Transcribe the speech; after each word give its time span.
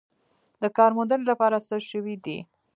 د 0.61 0.63
کار 0.77 0.91
موندنې 0.97 1.25
لپاره 1.31 1.57
څه 1.67 1.75
شوي 1.89 2.15
دي؟ 2.25 2.37